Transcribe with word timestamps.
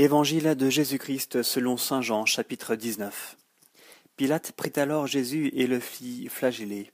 Évangile 0.00 0.54
de 0.54 0.70
Jésus-Christ 0.70 1.42
selon 1.42 1.76
saint 1.76 2.02
Jean 2.02 2.24
chapitre 2.24 2.76
19 2.76 3.36
Pilate 4.14 4.52
prit 4.52 4.70
alors 4.76 5.08
Jésus 5.08 5.50
et 5.54 5.66
le 5.66 5.80
fit 5.80 6.28
flageller. 6.28 6.92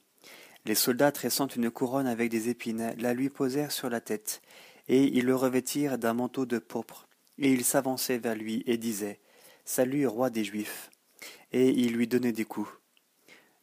Les 0.64 0.74
soldats 0.74 1.12
tressant 1.12 1.46
une 1.48 1.70
couronne 1.70 2.06
avec 2.06 2.30
des 2.30 2.48
épines 2.48 2.94
la 2.96 3.12
lui 3.12 3.28
posèrent 3.28 3.72
sur 3.72 3.90
la 3.90 4.00
tête, 4.00 4.40
et 4.88 5.02
ils 5.02 5.26
le 5.26 5.36
revêtirent 5.36 5.98
d'un 5.98 6.14
manteau 6.14 6.46
de 6.46 6.58
pourpre, 6.58 7.06
et 7.36 7.52
ils 7.52 7.66
s'avançaient 7.66 8.16
vers 8.16 8.36
lui 8.36 8.62
et 8.64 8.78
disaient 8.78 9.20
Salut, 9.66 10.06
roi 10.06 10.30
des 10.30 10.44
Juifs. 10.44 10.90
Et 11.52 11.68
ils 11.68 11.92
lui 11.92 12.08
donnaient 12.08 12.32
des 12.32 12.46
coups. 12.46 12.72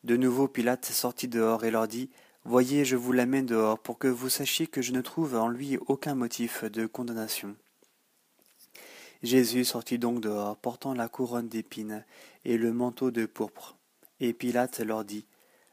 De 0.04 0.18
nouveau 0.18 0.48
Pilate 0.50 0.86
sortit 0.86 1.28
dehors 1.28 1.66
et 1.66 1.72
leur 1.72 1.88
dit 1.88 2.12
Voyez, 2.46 2.86
je 2.86 2.96
vous 2.96 3.12
l'amène 3.12 3.48
dehors 3.48 3.80
pour 3.80 3.98
que 3.98 4.08
vous 4.08 4.30
sachiez 4.30 4.68
que 4.68 4.84
je 4.84 4.92
ne 4.92 5.02
trouve 5.02 5.36
en 5.36 5.48
lui 5.48 5.80
aucun 5.88 6.14
motif 6.14 6.64
de 6.64 6.86
condamnation. 6.86 7.56
Jésus 9.24 9.66
sortit 9.66 10.00
donc 10.00 10.20
dehors, 10.20 10.58
portant 10.58 10.94
la 10.94 11.08
couronne 11.08 11.48
d'épines 11.48 12.04
et 12.44 12.58
le 12.58 12.74
manteau 12.74 13.12
de 13.12 13.26
pourpre. 13.28 13.78
Et 14.20 14.34
Pilate 14.34 14.80
leur 14.80 15.06
dit 15.06 15.26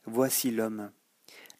Voici 0.05 0.51
l'homme. 0.51 0.91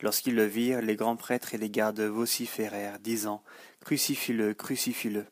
Lorsqu'ils 0.01 0.35
le 0.35 0.45
virent, 0.45 0.83
les 0.83 0.97
grands 0.97 1.17
prêtres 1.17 1.55
et 1.55 1.59
les 1.59 1.71
gardes 1.71 2.01
vociférèrent, 2.01 2.99
disant 2.99 3.43
Crucifie-le, 3.81 4.55
crucifie-le. 4.55 5.25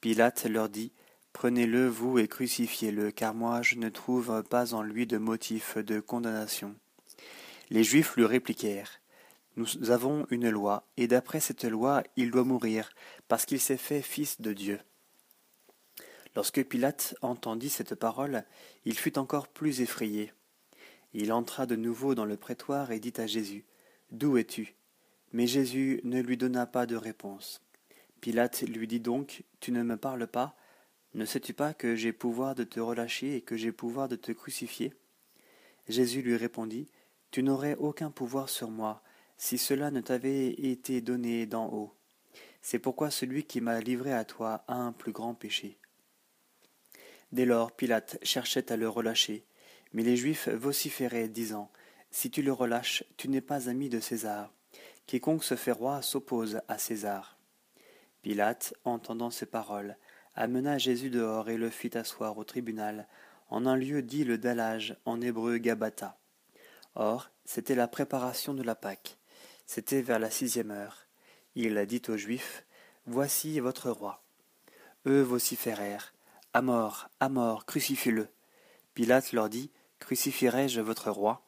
Pilate 0.00 0.44
leur 0.44 0.68
dit 0.68 0.92
Prenez-le, 1.32 1.88
vous, 1.88 2.18
et 2.18 2.28
crucifiez-le, 2.28 3.10
car 3.10 3.34
moi 3.34 3.62
je 3.62 3.76
ne 3.76 3.88
trouve 3.88 4.42
pas 4.44 4.74
en 4.74 4.82
lui 4.82 5.06
de 5.06 5.18
motif 5.18 5.78
de 5.78 6.00
condamnation. 6.00 6.74
Les 7.70 7.84
Juifs 7.84 8.16
lui 8.16 8.26
répliquèrent 8.26 9.00
Nous 9.56 9.90
avons 9.90 10.26
une 10.30 10.50
loi, 10.50 10.84
et 10.96 11.06
d'après 11.06 11.40
cette 11.40 11.64
loi 11.64 12.02
il 12.16 12.30
doit 12.30 12.44
mourir, 12.44 12.90
parce 13.26 13.46
qu'il 13.46 13.60
s'est 13.60 13.76
fait 13.76 14.02
fils 14.02 14.40
de 14.40 14.52
Dieu. 14.52 14.80
Lorsque 16.38 16.62
Pilate 16.62 17.16
entendit 17.20 17.68
cette 17.68 17.96
parole, 17.96 18.44
il 18.84 18.96
fut 18.96 19.18
encore 19.18 19.48
plus 19.48 19.80
effrayé. 19.80 20.32
Il 21.12 21.32
entra 21.32 21.66
de 21.66 21.74
nouveau 21.74 22.14
dans 22.14 22.24
le 22.24 22.36
prétoire 22.36 22.92
et 22.92 23.00
dit 23.00 23.12
à 23.16 23.26
Jésus 23.26 23.64
D'où 24.12 24.36
es-tu? 24.36 24.76
Mais 25.32 25.48
Jésus 25.48 26.00
ne 26.04 26.22
lui 26.22 26.36
donna 26.36 26.64
pas 26.64 26.86
de 26.86 26.94
réponse. 26.94 27.60
Pilate 28.20 28.62
lui 28.68 28.86
dit 28.86 29.00
donc 29.00 29.42
Tu 29.58 29.72
ne 29.72 29.82
me 29.82 29.96
parles 29.96 30.28
pas? 30.28 30.56
Ne 31.12 31.24
sais-tu 31.24 31.54
pas 31.54 31.74
que 31.74 31.96
j'ai 31.96 32.12
pouvoir 32.12 32.54
de 32.54 32.62
te 32.62 32.78
relâcher 32.78 33.34
et 33.34 33.40
que 33.40 33.56
j'ai 33.56 33.72
pouvoir 33.72 34.08
de 34.08 34.14
te 34.14 34.30
crucifier? 34.30 34.94
Jésus 35.88 36.22
lui 36.22 36.36
répondit 36.36 36.86
Tu 37.32 37.42
n'aurais 37.42 37.74
aucun 37.74 38.12
pouvoir 38.12 38.48
sur 38.48 38.70
moi 38.70 39.02
si 39.38 39.58
cela 39.58 39.90
ne 39.90 40.00
t'avait 40.00 40.50
été 40.50 41.00
donné 41.00 41.46
d'en 41.46 41.66
haut. 41.66 41.96
C'est 42.62 42.78
pourquoi 42.78 43.10
celui 43.10 43.42
qui 43.42 43.60
m'a 43.60 43.80
livré 43.80 44.12
à 44.12 44.24
toi 44.24 44.62
a 44.68 44.76
un 44.76 44.92
plus 44.92 45.10
grand 45.10 45.34
péché. 45.34 45.78
Dès 47.32 47.44
lors 47.44 47.72
Pilate 47.72 48.18
cherchait 48.22 48.72
à 48.72 48.76
le 48.76 48.88
relâcher, 48.88 49.44
mais 49.92 50.02
les 50.02 50.16
Juifs 50.16 50.48
vociféraient, 50.48 51.28
disant 51.28 51.70
Si 52.10 52.30
tu 52.30 52.42
le 52.42 52.52
relâches, 52.52 53.04
tu 53.16 53.28
n'es 53.28 53.40
pas 53.40 53.68
ami 53.68 53.88
de 53.88 54.00
César. 54.00 54.52
Quiconque 55.06 55.44
se 55.44 55.56
fait 55.56 55.72
roi 55.72 56.02
s'oppose 56.02 56.60
à 56.68 56.78
César. 56.78 57.38
Pilate, 58.22 58.74
entendant 58.84 59.30
ces 59.30 59.46
paroles, 59.46 59.96
amena 60.34 60.78
Jésus 60.78 61.10
dehors 61.10 61.50
et 61.50 61.56
le 61.56 61.70
fit 61.70 61.96
asseoir 61.96 62.36
au 62.38 62.44
tribunal, 62.44 63.06
en 63.50 63.66
un 63.66 63.76
lieu 63.76 64.02
dit 64.02 64.24
le 64.24 64.38
dallage, 64.38 64.96
en 65.04 65.20
hébreu 65.20 65.58
Gabata. 65.58 66.18
Or, 66.94 67.30
c'était 67.44 67.74
la 67.74 67.88
préparation 67.88 68.54
de 68.54 68.62
la 68.62 68.74
Pâque. 68.74 69.18
C'était 69.66 70.02
vers 70.02 70.18
la 70.18 70.30
sixième 70.30 70.70
heure. 70.70 71.06
Il 71.54 71.84
dit 71.86 72.02
aux 72.08 72.16
Juifs 72.16 72.64
Voici 73.06 73.60
votre 73.60 73.90
roi. 73.90 74.22
Eux 75.06 75.22
vociférèrent 75.22 76.12
à 76.54 76.62
mort, 76.62 77.10
à 77.20 77.28
mort, 77.28 77.66
crucifiez-le. 77.66 78.28
Pilate 78.94 79.32
leur 79.32 79.48
dit 79.48 79.70
Crucifierai-je 79.98 80.80
votre 80.80 81.10
roi? 81.10 81.42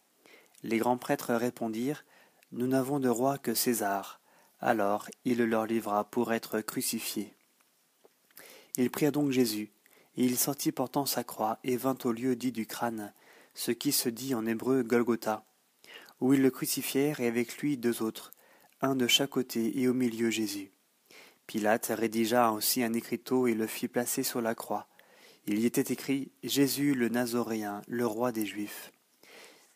Les 0.62 0.78
grands 0.78 0.98
prêtres 0.98 1.34
répondirent 1.34 2.04
Nous 2.52 2.66
n'avons 2.66 3.00
de 3.00 3.08
roi 3.08 3.38
que 3.38 3.54
César. 3.54 4.20
Alors 4.60 5.08
il 5.24 5.38
le 5.38 5.46
leur 5.46 5.64
livra 5.64 6.04
pour 6.04 6.32
être 6.34 6.60
crucifié. 6.60 7.34
Ils 8.76 8.90
prirent 8.90 9.12
donc 9.12 9.30
Jésus, 9.30 9.72
et 10.16 10.24
il 10.24 10.36
sortit 10.36 10.70
portant 10.70 11.06
sa 11.06 11.24
croix 11.24 11.58
et 11.64 11.78
vint 11.78 11.96
au 12.04 12.12
lieu 12.12 12.36
dit 12.36 12.52
du 12.52 12.66
crâne, 12.66 13.14
ce 13.54 13.70
qui 13.70 13.92
se 13.92 14.10
dit 14.10 14.34
en 14.34 14.44
hébreu 14.44 14.82
Golgotha, 14.82 15.46
où 16.20 16.34
ils 16.34 16.42
le 16.42 16.50
crucifièrent 16.50 17.20
et 17.20 17.26
avec 17.26 17.56
lui 17.58 17.78
deux 17.78 18.02
autres, 18.02 18.32
un 18.82 18.96
de 18.96 19.06
chaque 19.06 19.30
côté 19.30 19.80
et 19.80 19.88
au 19.88 19.94
milieu 19.94 20.28
Jésus. 20.30 20.72
Pilate 21.46 21.92
rédigea 21.96 22.52
aussi 22.52 22.82
un 22.82 22.92
écriteau 22.92 23.46
et 23.46 23.54
le 23.54 23.66
fit 23.66 23.88
placer 23.88 24.22
sur 24.22 24.40
la 24.40 24.54
croix. 24.54 24.89
Il 25.52 25.58
y 25.58 25.66
était 25.66 25.92
écrit 25.92 26.30
Jésus 26.44 26.94
le 26.94 27.08
Nazoréen, 27.08 27.82
le 27.88 28.06
roi 28.06 28.30
des 28.30 28.46
Juifs. 28.46 28.92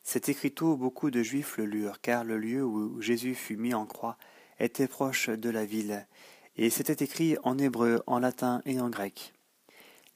Cet 0.04 0.28
écriteau, 0.28 0.76
beaucoup 0.76 1.10
de 1.10 1.20
Juifs 1.20 1.56
le 1.56 1.64
lurent, 1.64 2.00
car 2.00 2.22
le 2.22 2.38
lieu 2.38 2.64
où 2.64 3.02
Jésus 3.02 3.34
fut 3.34 3.56
mis 3.56 3.74
en 3.74 3.84
croix 3.84 4.16
était 4.60 4.86
proche 4.86 5.30
de 5.30 5.50
la 5.50 5.64
ville, 5.64 6.06
et 6.54 6.70
c'était 6.70 7.04
écrit 7.04 7.36
en 7.42 7.58
hébreu, 7.58 8.04
en 8.06 8.20
latin 8.20 8.62
et 8.66 8.78
en 8.78 8.88
grec. 8.88 9.34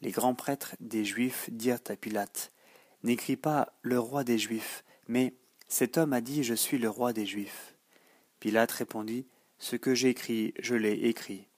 Les 0.01 0.13
grands 0.13 0.37
prêtres 0.37 0.77
des 0.79 1.05
Juifs 1.05 1.51
dirent 1.51 1.83
à 1.89 1.97
Pilate 1.97 2.53
N'écris 3.03 3.37
pas 3.37 3.73
le 3.83 3.99
roi 3.99 4.23
des 4.23 4.39
Juifs, 4.39 4.85
mais 5.09 5.35
cet 5.67 5.99
homme 5.99 6.13
a 6.13 6.21
dit 6.21 6.45
Je 6.45 6.55
suis 6.55 6.79
le 6.79 6.89
roi 6.89 7.13
des 7.13 7.27
Juifs. 7.27 7.75
Pilate 8.39 8.71
répondit 8.71 9.27
Ce 9.59 9.75
que 9.75 9.97
j'écris, 9.97 10.55
je 10.61 10.77
l'ai 10.77 11.09
écrit. 11.09 11.49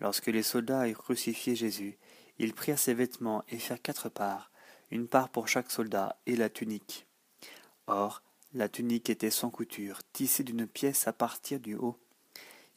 Lorsque 0.00 0.26
les 0.26 0.42
soldats 0.42 0.86
eurent 0.86 0.98
crucifié 0.98 1.56
Jésus, 1.56 1.96
ils 2.40 2.54
prirent 2.54 2.78
ses 2.78 2.94
vêtements 2.94 3.44
et 3.50 3.58
firent 3.58 3.82
quatre 3.82 4.08
parts, 4.08 4.50
une 4.90 5.08
part 5.08 5.28
pour 5.28 5.46
chaque 5.46 5.70
soldat, 5.70 6.16
et 6.24 6.36
la 6.36 6.48
tunique. 6.48 7.06
Or, 7.86 8.22
la 8.54 8.66
tunique 8.70 9.10
était 9.10 9.28
sans 9.28 9.50
couture, 9.50 10.00
tissée 10.14 10.42
d'une 10.42 10.66
pièce 10.66 11.06
à 11.06 11.12
partir 11.12 11.60
du 11.60 11.74
haut. 11.74 11.98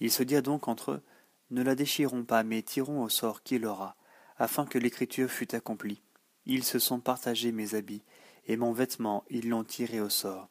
Ils 0.01 0.11
se 0.11 0.21
dirent 0.21 0.43
donc 0.43 0.67
entre 0.67 0.91
eux, 0.91 1.01
Ne 1.49 1.63
la 1.63 1.75
déchirons 1.75 2.25
pas, 2.25 2.43
mais 2.43 2.61
tirons 2.61 3.01
au 3.01 3.07
sort 3.07 3.41
qui 3.41 3.57
l'aura, 3.57 3.95
afin 4.37 4.65
que 4.65 4.77
l'écriture 4.77 5.29
fût 5.29 5.55
accomplie. 5.55 6.01
Ils 6.45 6.65
se 6.65 6.77
sont 6.77 6.99
partagés 6.99 7.53
mes 7.53 7.73
habits, 7.73 8.03
et 8.47 8.57
mon 8.57 8.73
vêtement 8.73 9.23
ils 9.29 9.47
l'ont 9.47 9.63
tiré 9.63 10.01
au 10.01 10.09
sort. 10.09 10.49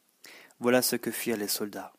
Voilà 0.59 0.81
ce 0.81 0.97
que 0.97 1.11
firent 1.11 1.37
les 1.37 1.49
soldats. 1.49 1.93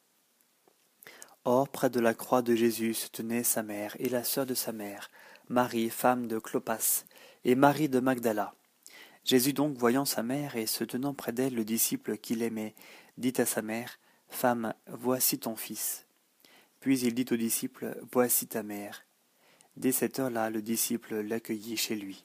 Or, 1.46 1.70
près 1.70 1.92
de 1.92 2.00
la 2.00 2.16
croix 2.16 2.42
de 2.42 2.56
Jésus 2.56 2.96
se 2.96 3.10
tenaient 3.10 3.44
sa 3.44 3.62
mère 3.62 3.96
et 4.00 4.10
la 4.10 4.24
sœur 4.24 4.48
de 4.48 4.56
sa 4.56 4.72
mère, 4.72 5.12
Marie, 5.50 5.90
femme 5.90 6.28
de 6.28 6.40
Clopas, 6.40 7.06
et 7.44 7.56
Marie 7.56 7.90
de 7.90 8.00
Magdala. 8.00 8.56
Jésus 9.26 9.54
donc, 9.54 9.78
voyant 9.78 10.06
sa 10.06 10.24
mère 10.24 10.56
et 10.56 10.66
se 10.66 10.84
tenant 10.84 11.14
près 11.14 11.32
d'elle 11.32 11.56
le 11.56 11.66
disciple 11.66 12.18
qu'il 12.18 12.42
aimait, 12.42 12.76
dit 13.18 13.34
à 13.38 13.46
sa 13.46 13.62
mère, 13.62 14.00
Femme, 14.30 14.74
voici 14.88 15.38
ton 15.38 15.56
fils. 15.56 16.06
Puis 16.80 17.00
il 17.02 17.14
dit 17.14 17.26
au 17.32 17.36
disciple, 17.36 17.98
Voici 18.12 18.48
ta 18.48 18.64
mère. 18.64 19.06
Dès 19.78 19.92
cette 19.92 20.20
heure-là, 20.20 20.50
le 20.50 20.62
disciple 20.62 21.22
l'accueillit 21.22 21.78
chez 21.78 21.96
lui. 21.96 22.24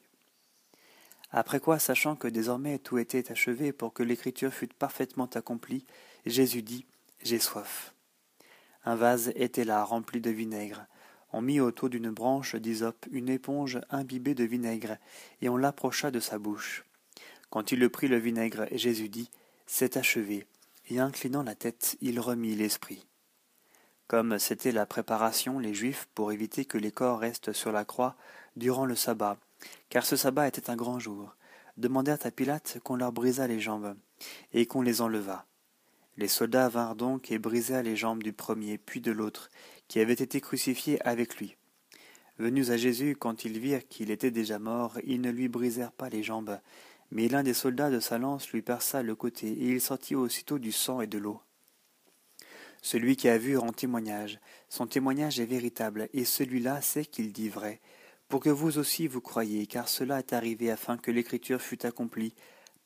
Après 1.31 1.59
quoi, 1.59 1.77
sachant 1.77 2.15
que 2.15 2.27
désormais 2.27 2.79
tout 2.79 2.97
était 2.97 3.31
achevé 3.31 3.71
pour 3.71 3.93
que 3.93 4.01
l'écriture 4.01 4.53
fût 4.53 4.67
parfaitement 4.67 5.29
accomplie, 5.35 5.85
Jésus 6.25 6.63
dit, 6.63 6.85
J'ai 7.21 7.39
soif. 7.39 7.93
Un 8.85 8.95
vase 8.95 9.31
était 9.35 9.65
là 9.65 9.83
rempli 9.83 10.21
de 10.21 10.31
vinaigre. 10.31 10.85
On 11.31 11.41
mit 11.41 11.59
autour 11.59 11.89
d'une 11.89 12.09
branche 12.09 12.55
d'hysope 12.55 13.05
une 13.11 13.29
éponge 13.29 13.79
imbibée 13.89 14.33
de 14.33 14.43
vinaigre, 14.43 14.97
et 15.41 15.49
on 15.49 15.57
l'approcha 15.57 16.11
de 16.11 16.19
sa 16.19 16.39
bouche. 16.39 16.85
Quand 17.49 17.71
il 17.71 17.79
le 17.79 17.89
prit 17.89 18.07
le 18.07 18.17
vinaigre, 18.17 18.67
Jésus 18.71 19.09
dit 19.09 19.29
C'est 19.67 19.97
achevé, 19.97 20.47
et 20.89 20.99
inclinant 20.99 21.43
la 21.43 21.55
tête, 21.55 21.97
il 22.01 22.19
remit 22.19 22.55
l'esprit. 22.55 23.05
Comme 24.07 24.39
c'était 24.39 24.71
la 24.71 24.87
préparation, 24.87 25.59
les 25.59 25.75
Juifs, 25.75 26.07
pour 26.15 26.31
éviter 26.31 26.65
que 26.65 26.79
les 26.79 26.91
corps 26.91 27.19
restent 27.19 27.53
sur 27.53 27.71
la 27.71 27.85
croix 27.85 28.15
durant 28.55 28.85
le 28.85 28.95
sabbat, 28.95 29.37
car 29.89 30.05
ce 30.05 30.15
sabbat 30.15 30.47
était 30.47 30.71
un 30.71 30.75
grand 30.75 30.99
jour, 30.99 31.35
demandèrent 31.77 32.25
à 32.25 32.31
Pilate 32.31 32.79
qu'on 32.83 32.95
leur 32.95 33.11
brisât 33.11 33.47
les 33.47 33.59
jambes, 33.59 33.95
et 34.51 34.65
qu'on 34.65 34.81
les 34.81 35.01
enlevât. 35.01 35.45
Les 36.19 36.27
soldats 36.27 36.67
vinrent 36.67 36.97
donc 36.97 37.31
et 37.31 37.39
brisèrent 37.39 37.81
les 37.81 37.95
jambes 37.95 38.21
du 38.21 38.33
premier 38.33 38.77
puis 38.77 38.99
de 38.99 39.09
l'autre, 39.09 39.49
qui 39.87 40.01
avait 40.01 40.11
été 40.11 40.41
crucifié 40.41 41.01
avec 41.07 41.37
lui. 41.37 41.55
Venus 42.37 42.71
à 42.71 42.75
Jésus, 42.75 43.15
quand 43.17 43.45
ils 43.45 43.57
virent 43.57 43.87
qu'il 43.87 44.11
était 44.11 44.29
déjà 44.29 44.59
mort, 44.59 44.99
ils 45.05 45.21
ne 45.21 45.31
lui 45.31 45.47
brisèrent 45.47 45.93
pas 45.93 46.09
les 46.09 46.21
jambes, 46.21 46.59
mais 47.09 47.29
l'un 47.29 47.41
des 47.41 47.53
soldats 47.53 47.89
de 47.89 48.01
sa 48.01 48.17
lance 48.17 48.49
lui 48.49 48.61
perça 48.61 49.01
le 49.01 49.15
côté, 49.15 49.47
et 49.47 49.69
il 49.69 49.79
sortit 49.79 50.13
aussitôt 50.13 50.59
du 50.59 50.73
sang 50.73 50.99
et 50.99 51.07
de 51.07 51.17
l'eau. 51.17 51.39
Celui 52.81 53.15
qui 53.15 53.29
a 53.29 53.37
vu 53.37 53.55
rend 53.55 53.71
témoignage. 53.71 54.41
Son 54.67 54.87
témoignage 54.87 55.39
est 55.39 55.45
véritable, 55.45 56.09
et 56.11 56.25
celui-là 56.25 56.81
sait 56.81 57.05
qu'il 57.05 57.31
dit 57.31 57.47
vrai, 57.47 57.79
pour 58.27 58.41
que 58.41 58.49
vous 58.49 58.77
aussi 58.77 59.07
vous 59.07 59.21
croyiez, 59.21 59.67
car 59.67 59.87
cela 59.87 60.19
est 60.19 60.33
arrivé 60.33 60.69
afin 60.69 60.97
que 60.97 61.11
l'écriture 61.11 61.61
fût 61.61 61.85
accomplie. 61.85 62.35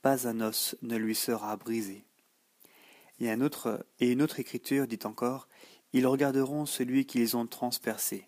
Pas 0.04 0.28
un 0.28 0.40
os 0.40 0.76
ne 0.84 0.98
lui 0.98 1.16
sera 1.16 1.58
brisé. 1.58 2.06
Et, 3.26 4.12
une 4.12 4.22
autre 4.22 4.40
écriture 4.40 4.88
dit 4.88 5.00
encore 5.04 5.48
Ils 5.94 6.08
regarderont 6.08 6.66
celui 6.66 7.06
qu'ils 7.06 7.38
ont 7.38 7.48
transpercé. 7.48 8.28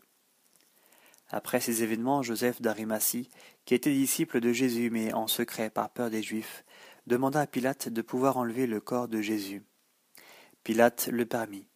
Après 1.30 1.60
ces 1.60 1.84
événements, 1.84 2.22
Joseph 2.22 2.62
d'Arimatie, 2.62 3.30
qui 3.66 3.74
était 3.74 3.92
disciple 3.92 4.40
de 4.40 4.54
Jésus 4.54 4.90
mais 4.90 5.14
en 5.14 5.28
secret 5.28 5.70
par 5.70 5.90
peur 5.90 6.10
des 6.10 6.22
Juifs, 6.22 6.64
demanda 7.08 7.42
à 7.42 7.48
Pilate 7.48 7.90
de 7.90 8.02
pouvoir 8.02 8.38
enlever 8.38 8.68
le 8.68 8.80
corps 8.80 9.08
de 9.08 9.22
Jésus. 9.22 9.64
Pilate 10.64 11.08
le 11.12 11.26
permit. 11.26 11.68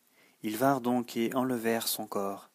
Ils 0.42 0.56
vinrent 0.56 0.81
donc 0.81 1.18
et 1.18 1.33
enlevèrent 1.36 1.88
son 1.88 2.07
corps. 2.07 2.50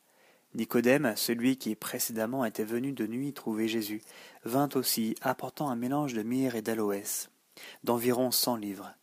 Nicodème, 0.54 1.14
celui 1.16 1.56
qui 1.58 1.74
précédemment 1.74 2.44
était 2.44 2.64
venu 2.64 2.92
de 2.92 3.06
nuit 3.06 3.32
trouver 3.32 3.66
Jésus, 3.66 4.02
vint 4.44 4.68
aussi, 4.76 5.16
apportant 5.20 5.68
un 5.68 5.76
mélange 5.76 6.14
de 6.14 6.22
myrrhe 6.22 6.54
et 6.54 6.62
d'aloès, 6.62 7.28
d'environ 7.82 8.30
cent 8.30 8.56
livres. 8.56 8.94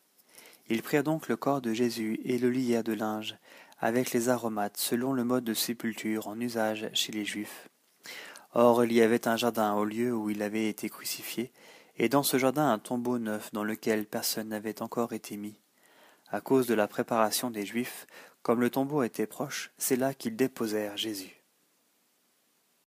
Ils 0.69 0.81
prirent 0.81 1.04
donc 1.04 1.28
le 1.28 1.36
corps 1.36 1.62
de 1.62 1.74
Jésus 1.74 2.19
et 2.24 2.38
le 2.38 2.50
lièrent 2.50 2.84
de 2.84 2.94
linge, 2.94 3.38
avec 3.80 4.12
les 4.12 4.30
aromates, 4.30 4.78
selon 4.78 5.13
le 5.13 5.24
mode 5.24 5.44
de 5.44 5.54
sépulture 5.54 6.28
en 6.28 6.40
usage 6.40 6.90
chez 6.94 7.12
les 7.12 7.25
Juifs. 7.25 7.68
Or 8.54 8.84
il 8.84 8.94
y 8.94 9.02
avait 9.02 9.28
un 9.28 9.38
jardin 9.38 9.74
au 9.74 9.86
lieu 9.86 10.13
où 10.13 10.30
il 10.30 10.44
avait 10.44 10.69
été 10.69 10.90
crucifié, 10.90 11.52
et 11.98 12.10
dans 12.10 12.24
ce 12.24 12.38
jardin 12.38 12.72
un 12.72 12.80
tombeau 12.80 13.18
neuf 13.18 13.52
dans 13.54 13.63
lequel 13.63 14.06
personne 14.06 14.50
n'avait 14.50 14.81
encore 14.81 15.13
été 15.13 15.38
mis. 15.38 15.60
À 16.30 16.42
cause 16.42 16.68
de 16.68 16.74
la 16.74 16.88
préparation 16.88 17.52
des 17.52 17.66
Juifs, 17.66 18.07
comme 18.42 18.62
le 18.62 18.69
tombeau 18.69 19.04
était 19.04 19.28
proche, 19.28 19.72
c'est 19.78 19.98
là 19.98 20.14
qu'ils 20.14 20.36
déposèrent 20.36 20.98
Jésus. 20.98 21.41